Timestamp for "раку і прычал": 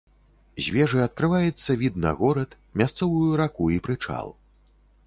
3.45-4.35